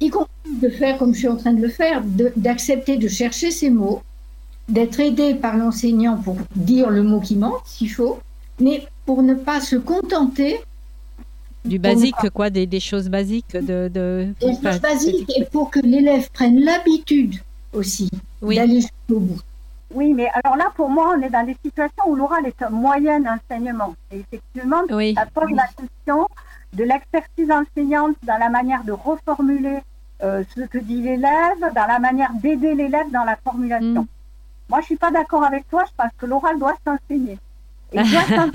[0.00, 0.28] y compris
[0.60, 2.02] de faire comme je suis en train de le faire,
[2.36, 4.02] d'accepter de, chercher ces mots,
[4.68, 8.18] d'être aidé par l'enseignant pour dire le mot qui manque s'il faut,
[8.60, 10.60] mais pour ne pas se contenter
[11.64, 13.52] du basique, quoi, des, choses basiques.
[13.52, 17.36] De, des choses basiques, et pour que l'élève prenne l'habitude
[17.72, 18.08] aussi
[18.40, 19.40] d'aller jusqu'au bout.
[19.92, 22.70] Oui, mais alors là, pour moi, on est dans des situations où l'oral est un
[22.70, 23.94] moyen d'enseignement.
[24.12, 26.28] Et effectivement, ça pose la question
[26.72, 29.78] de l'expertise enseignante dans la manière de reformuler
[30.22, 34.02] euh, ce que dit l'élève, dans la manière d'aider l'élève dans la formulation.
[34.02, 34.06] Mm.
[34.68, 35.84] Moi, je suis pas d'accord avec toi.
[35.86, 37.38] Je pense que l'oral doit s'enseigner.
[37.92, 38.46] Et doit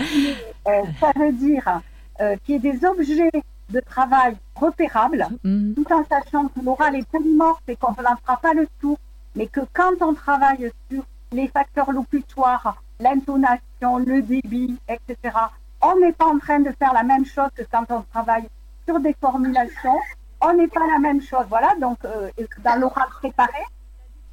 [0.67, 1.81] euh, ça veut dire
[2.21, 3.31] euh, qu'il y ait des objets
[3.69, 5.73] de travail repérables, mm.
[5.73, 8.97] tout en sachant que l'oral est polymorphe et qu'on ne fera pas le tour,
[9.35, 15.35] mais que quand on travaille sur les facteurs locutoires, l'intonation, le débit, etc.,
[15.81, 18.47] on n'est pas en train de faire la même chose que quand on travaille
[18.87, 19.99] sur des formulations.
[20.41, 21.45] On n'est pas la même chose.
[21.49, 22.29] Voilà, donc euh,
[22.63, 23.63] dans l'oral préparé.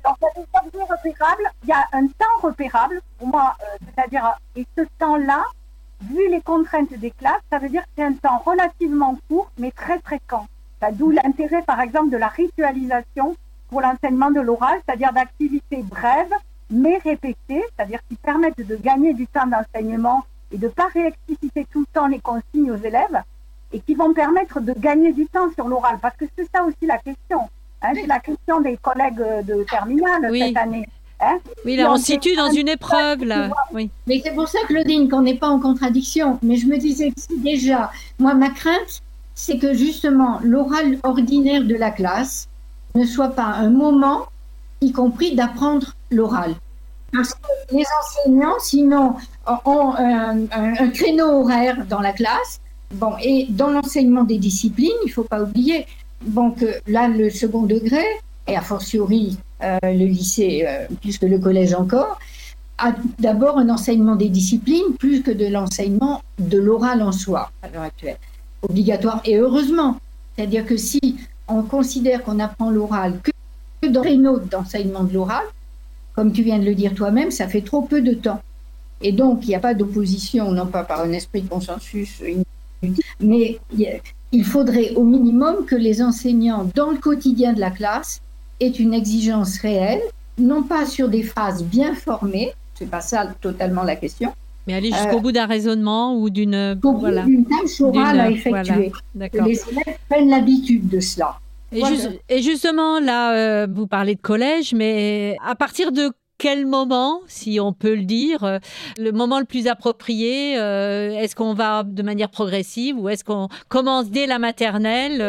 [0.05, 1.15] Donc, il y a des.
[1.63, 5.45] Il y a un temps repérable, pour moi, euh, c'est-à-dire, et ce temps-là,
[6.03, 9.71] vu les contraintes des classes, ça veut dire que c'est un temps relativement court, mais
[9.71, 10.47] très fréquent.
[10.93, 13.37] D'où l'intérêt, par exemple, de la ritualisation
[13.69, 16.35] pour l'enseignement de l'oral, c'est-à-dire d'activités brèves,
[16.71, 21.67] mais répétées, c'est-à-dire qui permettent de gagner du temps d'enseignement et de ne pas réexpliciter
[21.71, 23.23] tout le temps les consignes aux élèves
[23.73, 25.99] et qui vont permettre de gagner du temps sur l'oral.
[26.01, 27.49] Parce que c'est ça aussi la question.
[27.83, 30.87] Hein, c'est la question des collègues de terminale cette année.
[31.21, 31.39] Hein.
[31.65, 33.51] Oui, là, on se situe dans une épreuve, là.
[33.73, 33.91] Oui.
[34.07, 36.39] Mais c'est pour ça, Claudine, qu'on n'est pas en contradiction.
[36.43, 39.03] Mais je me disais déjà, moi, ma crainte,
[39.35, 42.49] c'est que justement, l'oral ordinaire de la classe
[42.95, 44.27] ne soit pas un moment,
[44.81, 46.55] y compris d'apprendre l'oral.
[47.13, 49.15] Parce que les enseignants, sinon,
[49.65, 52.61] ont un, créneau horaire dans la classe.
[52.95, 55.87] Bon, et dans l'enseignement des disciplines, il ne faut pas oublier
[56.59, 58.03] que là, le second degré,
[58.47, 62.19] et a fortiori euh, le lycée, euh, plus que le collège encore,
[62.79, 67.69] a d'abord un enseignement des disciplines plus que de l'enseignement de l'oral en soi, à
[67.69, 68.17] l'heure actuelle.
[68.63, 69.99] Obligatoire, et heureusement.
[70.35, 75.45] C'est-à-dire que si on considère qu'on apprend l'oral que dans les notes d'enseignement de l'oral,
[76.15, 78.41] comme tu viens de le dire toi-même, ça fait trop peu de temps.
[79.01, 82.23] Et donc, il n'y a pas d'opposition, non pas par un esprit de consensus,
[83.21, 83.59] mais
[84.33, 88.21] il faudrait au minimum que les enseignants, dans le quotidien de la classe,
[88.61, 90.01] aient une exigence réelle,
[90.39, 94.33] non pas sur des phrases bien formées, c'est pas ça totalement la question,
[94.67, 98.93] mais aller jusqu'au euh, bout d'un raisonnement ou d'une voilà, tâche orale à effectuer.
[99.15, 101.39] les élèves prennent l'habitude de cela.
[102.29, 107.61] Et, justement, là, euh, vous parlez de collège, mais à partir de quel moment, si
[107.61, 108.59] on peut le dire, euh,
[108.99, 113.47] le moment le plus approprié euh, Est-ce qu'on va de manière progressive ou est-ce qu'on
[113.69, 115.23] commence dès la maternelle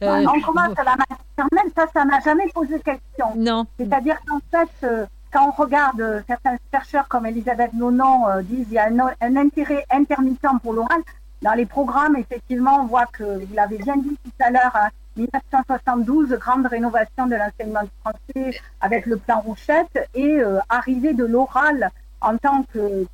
[0.00, 3.26] On commence à la maternelle, ça, ça m'a jamais posé question.
[3.36, 3.66] Non.
[3.78, 4.86] C'est-à-dire qu'en fait,
[5.30, 9.84] quand on regarde certains chercheurs comme Elisabeth Nonon disent qu'il y a un, un, intérêt
[9.90, 11.02] intermittent pour l'oral,
[11.42, 14.72] dans les programmes, effectivement, on voit que, vous l'avez bien dit tout à l'heure,
[15.18, 21.90] 1972, grande rénovation de l'enseignement français avec le plan Rouchette et euh, arrivée de l'oral
[22.20, 22.64] en tant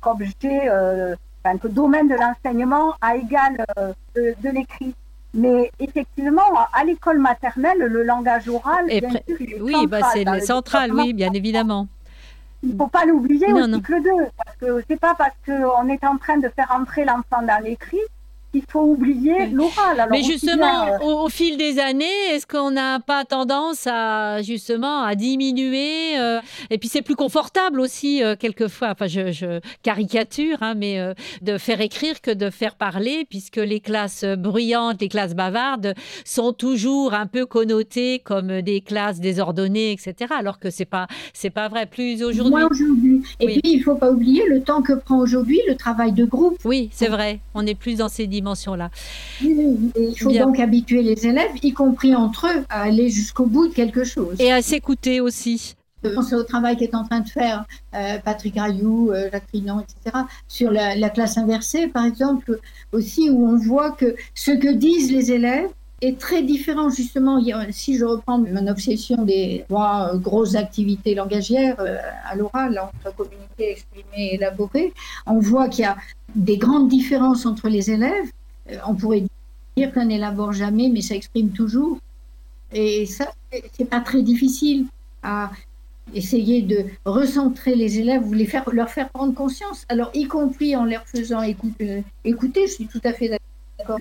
[0.01, 4.93] qu'objet, euh, enfin, que domaine de l'enseignement à égal euh, de, l'écrit.
[5.33, 10.25] Mais effectivement, à l'école maternelle, le langage oral, bien sûr, il est oui, bah, c'est
[10.41, 11.87] central, oui, bien évidemment.
[12.63, 16.03] Il ne faut pas l'oublier au cycle 2, parce que c'est pas parce qu'on est
[16.03, 17.99] en train de faire entrer l'enfant dans l'écrit
[18.55, 20.07] il faut oublier l'oral.
[20.11, 25.15] Mais justement, euh, au, fil des années, est-ce qu'on n'a pas tendance à justement à
[25.15, 26.39] diminuer euh,
[26.69, 28.91] Et puis c'est plus confortable aussi euh, quelquefois.
[28.91, 34.23] Enfin, je, caricature, hein, mais de faire écrire que de faire parler, puisque les classes
[34.23, 40.33] bruyantes, les classes bavardes sont toujours un peu connotées comme des classes désordonnées, etc.
[40.37, 41.85] Alors que c'est pas c'est pas vrai.
[41.85, 42.63] Plus aujourd'hui.
[42.63, 43.23] aujourd'hui.
[43.39, 46.57] Et puis il faut pas oublier le temps que prend aujourd'hui le travail de groupe.
[46.63, 47.41] Oui, c'est vrai.
[47.53, 48.44] On est plus dans ces dimensions
[49.41, 53.73] Il faut donc habituer les élèves, y compris entre eux, à aller jusqu'au bout de
[53.73, 54.35] quelque chose.
[54.39, 55.75] Et à s'écouter aussi.
[56.03, 57.65] Je pense au travail qu'est en train de faire
[57.95, 62.59] euh, Patrick Rayou, euh, Jacques Trinon, etc., sur la, classe inversée, par exemple,
[62.91, 65.69] aussi, où on voit que ce que disent les élèves
[66.05, 67.41] est très différent justement.
[67.71, 73.71] Si je reprends mon obsession des trois grosses activités langagières euh, à l'oral, entre communiquer,
[73.71, 74.93] exprimer, élaborer,
[75.25, 75.97] on voit qu'il y a
[76.35, 78.29] des grandes différences entre les élèves.
[78.71, 79.23] Euh, on pourrait
[79.77, 81.99] dire qu'on n'élabore jamais, mais ça exprime toujours.
[82.71, 83.31] Et ça,
[83.73, 84.87] c'est pas très difficile
[85.23, 85.51] à
[86.13, 89.85] essayer de recentrer les élèves, vous les faire, leur faire prendre conscience.
[89.89, 93.29] Alors, y compris en leur faisant écouter, écouter je suis tout à fait
[93.79, 93.99] d'accord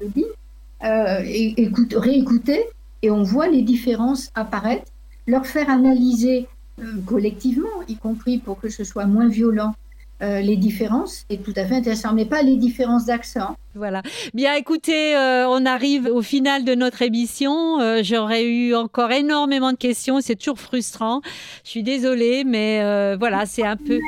[0.83, 2.65] euh, écoute, réécouter,
[3.03, 4.91] et on voit les différences apparaître,
[5.27, 6.47] leur faire analyser
[6.81, 9.75] euh, collectivement, y compris pour que ce soit moins violent
[10.23, 13.57] euh, les différences est tout à fait intéressant, mais pas les différences d'accent.
[13.75, 14.01] Voilà.
[14.33, 17.81] Bien, écoutez, euh, on arrive au final de notre émission.
[17.81, 20.21] Euh, j'aurais eu encore énormément de questions.
[20.21, 21.21] C'est toujours frustrant.
[21.65, 23.99] Je suis désolée, mais voilà, c'est un peu.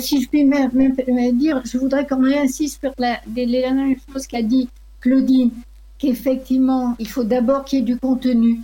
[0.00, 4.68] si je puis me, dire, je voudrais qu'on réinsiste sur la, dernière chose qu'a dit
[5.00, 5.50] Claudine,
[5.98, 8.60] qu'effectivement, il faut d'abord qu'il y ait du contenu.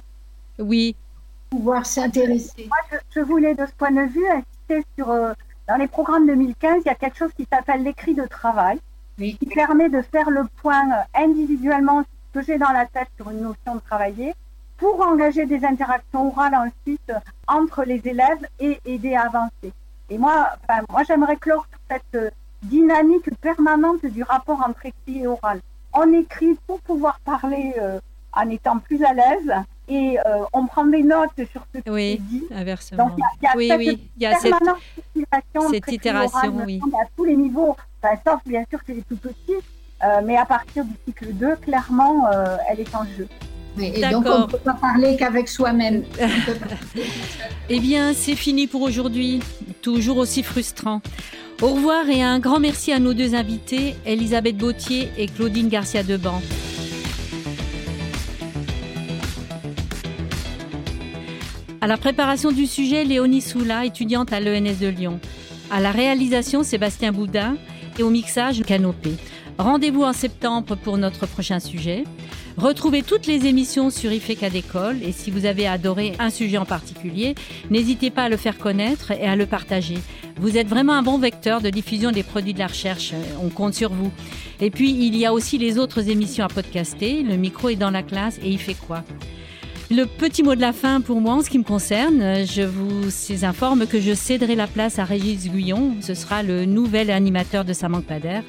[0.59, 0.97] Oui.
[1.51, 2.67] Pouvoir s'intéresser.
[2.69, 5.35] Moi, je, je, voulais, de ce point de vue, insister sur
[5.67, 8.79] dans les programmes 2015, il y a quelque chose qui s'appelle l'écrit de travail,
[9.17, 13.31] qui permet de faire le point euh, individuellement ce que j'ai dans la tête sur
[13.31, 14.35] une notion de travailler,
[14.77, 17.19] pour engager des interactions orales ensuite euh,
[17.49, 19.73] entre les élèves et aider à avancer.
[20.11, 22.31] Et moi, enfin, moi j'aimerais clore cette euh,
[22.63, 25.61] dynamique permanente du rapport entre écrit et oral.
[25.95, 27.73] On écrit pour pouvoir parler
[28.33, 29.53] en étant plus à l'aise
[29.89, 32.45] et euh, on prend des notes sur ce qui oui, est dit.
[32.55, 33.07] Inversement.
[33.07, 34.55] Donc il y a, oui, cette, oui, il y a cette,
[35.71, 36.81] cette itération, oui.
[36.95, 39.53] à tous les niveaux, enfin, sauf bien sûr que les tout petits,
[40.03, 43.29] euh, mais à partir du cycle 2, clairement, euh, elle est en jeu.
[43.79, 46.05] et donc on ne peut pas parler qu'avec soi-même.
[47.69, 49.41] eh bien, c'est fini pour aujourd'hui.
[49.83, 51.03] Toujours aussi frustrant.
[51.63, 56.03] Au revoir et un grand merci à nos deux invités, Elisabeth Bautier et Claudine Garcia
[56.03, 56.43] Deban.
[61.81, 65.21] À la préparation du sujet, Léonie Soula, étudiante à l'ENS de Lyon.
[65.71, 67.57] À la réalisation, Sébastien Boudin
[67.99, 69.13] et au mixage, Canopé.
[69.57, 72.05] Rendez-vous en septembre pour notre prochain sujet.
[72.57, 76.65] Retrouvez toutes les émissions sur IFECA d'école et si vous avez adoré un sujet en
[76.65, 77.35] particulier,
[77.69, 79.99] n'hésitez pas à le faire connaître et à le partager.
[80.37, 83.13] Vous êtes vraiment un bon vecteur de diffusion des produits de la recherche.
[83.43, 84.13] On compte sur vous.
[84.61, 87.25] Et puis, il y a aussi les autres émissions à podcaster.
[87.25, 89.03] Le micro est dans la classe et il fait quoi?
[89.91, 93.45] Le petit mot de la fin pour moi en ce qui me concerne, je vous
[93.45, 95.97] informe que je céderai la place à Régis Guyon.
[96.01, 98.41] Ce sera le nouvel animateur de Samantha Pader.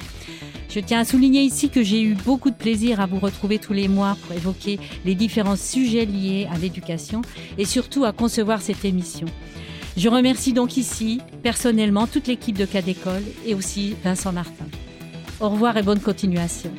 [0.76, 3.72] Je tiens à souligner ici que j'ai eu beaucoup de plaisir à vous retrouver tous
[3.72, 7.22] les mois pour évoquer les différents sujets liés à l'éducation
[7.56, 9.26] et surtout à concevoir cette émission.
[9.96, 14.66] Je remercie donc ici personnellement toute l'équipe de Cas d'école et aussi Vincent Martin.
[15.40, 16.70] Au revoir et bonne continuation.